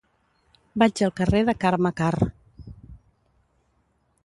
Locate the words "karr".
2.01-2.27